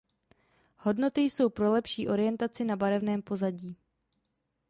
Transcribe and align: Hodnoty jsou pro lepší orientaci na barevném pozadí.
Hodnoty 0.77 1.21
jsou 1.21 1.49
pro 1.49 1.71
lepší 1.71 2.07
orientaci 2.07 2.63
na 2.65 2.75
barevném 2.75 3.21
pozadí. 3.21 3.75